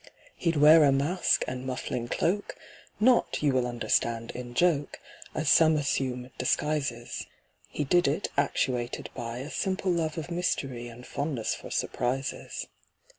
He'd 0.35 0.55
wear 0.55 0.83
a 0.83 0.91
mask 0.91 1.43
and 1.47 1.63
muffling 1.63 2.07
cloak, 2.07 2.55
Not, 2.99 3.43
you 3.43 3.53
will 3.53 3.67
understand, 3.67 4.31
in 4.31 4.55
joke, 4.55 4.97
As 5.35 5.47
some 5.47 5.75
assume 5.75 6.31
disguises; 6.39 7.27
He 7.67 7.83
did 7.83 8.07
it, 8.07 8.27
actuated 8.35 9.11
by 9.13 9.37
A 9.37 9.51
simple 9.51 9.91
love 9.91 10.17
of 10.17 10.31
mystery 10.31 10.87
And 10.87 11.05
fondness 11.05 11.53
for 11.53 11.69
surprises. 11.69 12.65